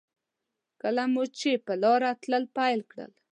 [0.81, 3.11] کله مو چې په لاره تلل پیل کړل.